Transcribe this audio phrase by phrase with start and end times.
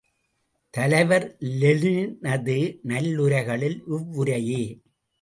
[0.73, 1.35] தலைவர்
[1.59, 2.57] லெனினது
[2.83, 4.63] நல்லுரைகளில், இவ்வுரையே.